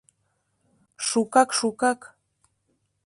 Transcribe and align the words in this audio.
Шукак-шукак! 1.07 1.99